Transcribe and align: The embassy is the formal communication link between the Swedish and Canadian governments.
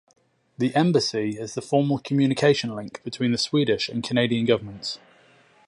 The 0.57 0.73
embassy 0.73 1.37
is 1.37 1.53
the 1.53 1.61
formal 1.61 1.99
communication 1.99 2.75
link 2.75 3.03
between 3.03 3.31
the 3.31 3.37
Swedish 3.37 3.87
and 3.87 4.03
Canadian 4.03 4.47
governments. 4.47 4.97